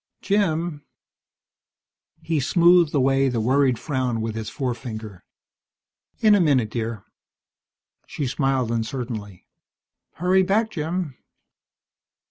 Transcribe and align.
"Jim" 0.23 0.83
He 2.23 2.39
smoothed 2.39 2.91
away 2.95 3.29
the 3.29 3.39
worried 3.39 3.77
frown 3.77 4.19
with 4.19 4.33
his 4.33 4.49
forefinger. 4.49 5.23
"In 6.21 6.33
a 6.33 6.41
minute, 6.41 6.71
dear." 6.71 7.03
She 8.07 8.25
smiled 8.25 8.71
uncertainly. 8.71 9.45
"Hurry 10.15 10.41
back, 10.41 10.71
Jim." 10.71 11.17